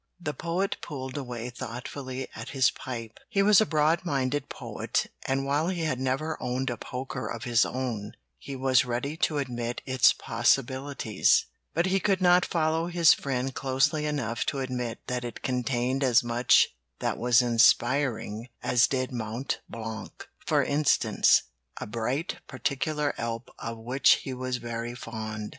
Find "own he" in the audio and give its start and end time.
7.67-8.55